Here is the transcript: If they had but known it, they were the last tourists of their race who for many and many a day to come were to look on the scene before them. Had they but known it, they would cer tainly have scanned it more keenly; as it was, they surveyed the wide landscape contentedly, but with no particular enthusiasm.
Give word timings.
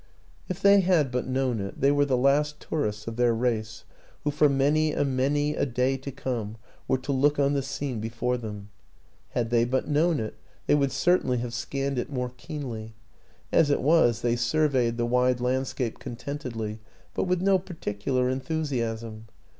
If 0.49 0.63
they 0.63 0.79
had 0.79 1.11
but 1.11 1.27
known 1.27 1.59
it, 1.59 1.79
they 1.79 1.91
were 1.91 2.05
the 2.05 2.17
last 2.17 2.59
tourists 2.59 3.05
of 3.05 3.17
their 3.17 3.35
race 3.35 3.83
who 4.23 4.31
for 4.31 4.49
many 4.49 4.93
and 4.93 5.15
many 5.15 5.53
a 5.55 5.67
day 5.67 5.95
to 5.95 6.11
come 6.11 6.57
were 6.87 6.97
to 6.97 7.11
look 7.11 7.37
on 7.37 7.53
the 7.53 7.61
scene 7.61 7.99
before 7.99 8.35
them. 8.35 8.71
Had 9.33 9.51
they 9.51 9.63
but 9.63 9.87
known 9.87 10.19
it, 10.19 10.33
they 10.65 10.73
would 10.73 10.91
cer 10.91 11.19
tainly 11.19 11.37
have 11.41 11.53
scanned 11.53 11.99
it 11.99 12.09
more 12.11 12.31
keenly; 12.35 12.95
as 13.51 13.69
it 13.69 13.83
was, 13.83 14.21
they 14.21 14.35
surveyed 14.35 14.97
the 14.97 15.05
wide 15.05 15.39
landscape 15.39 15.99
contentedly, 15.99 16.79
but 17.13 17.25
with 17.25 17.39
no 17.39 17.59
particular 17.59 18.27
enthusiasm. 18.27 19.27